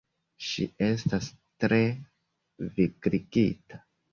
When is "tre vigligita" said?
1.65-3.85